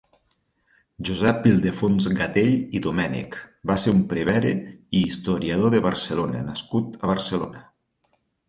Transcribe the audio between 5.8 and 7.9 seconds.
Barcelona nascut a Barcelona.